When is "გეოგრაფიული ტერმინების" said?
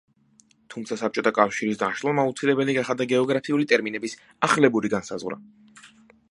3.13-4.17